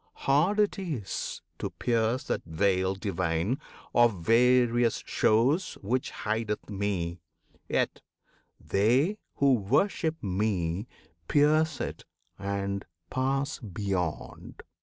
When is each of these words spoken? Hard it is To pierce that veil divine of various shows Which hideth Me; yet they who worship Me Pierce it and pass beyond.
Hard 0.25 0.59
it 0.59 0.79
is 0.79 1.43
To 1.59 1.69
pierce 1.69 2.23
that 2.23 2.43
veil 2.43 2.95
divine 2.95 3.59
of 3.93 4.25
various 4.25 5.03
shows 5.05 5.75
Which 5.75 6.09
hideth 6.09 6.71
Me; 6.71 7.21
yet 7.69 8.01
they 8.59 9.19
who 9.35 9.53
worship 9.53 10.15
Me 10.23 10.87
Pierce 11.27 11.79
it 11.79 12.05
and 12.39 12.83
pass 13.11 13.59
beyond. 13.59 14.63